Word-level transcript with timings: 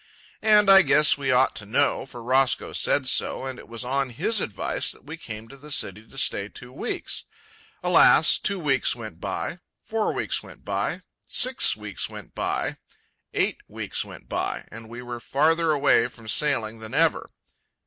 And 0.41 0.67
I 0.67 0.81
guess 0.81 1.15
we 1.15 1.31
ought 1.31 1.55
to 1.57 1.63
know, 1.67 2.07
for 2.07 2.23
Roscoe 2.23 2.73
said 2.73 3.07
so, 3.07 3.45
and 3.45 3.59
it 3.59 3.67
was 3.67 3.85
on 3.85 4.09
his 4.09 4.41
advice 4.41 4.91
that 4.91 5.05
we 5.05 5.15
came 5.15 5.47
to 5.47 5.57
the 5.57 5.69
city 5.69 6.07
to 6.07 6.17
stay 6.17 6.49
two 6.49 6.73
weeks. 6.73 7.25
Alas, 7.83 8.39
the 8.39 8.47
two 8.47 8.59
weeks 8.59 8.95
went 8.95 9.21
by, 9.21 9.59
four 9.83 10.11
weeks 10.11 10.41
went 10.41 10.65
by, 10.65 11.03
six 11.27 11.75
weeks 11.77 12.09
went 12.09 12.33
by, 12.33 12.77
eight 13.35 13.59
weeks 13.67 14.03
went 14.03 14.27
by, 14.27 14.65
and 14.71 14.89
we 14.89 15.03
were 15.03 15.19
farther 15.19 15.69
away 15.71 16.07
from 16.07 16.27
sailing 16.27 16.79
than 16.79 16.95
ever. 16.95 17.29